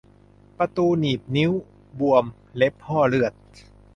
[0.57, 1.51] ประตูหนีบนิ้ว
[1.99, 3.33] บวม เล็บห้อเลือด